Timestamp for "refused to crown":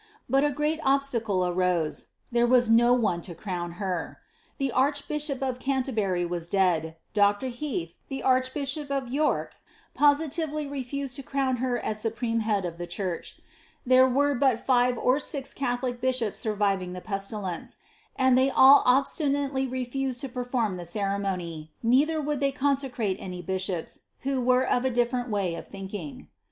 10.65-11.57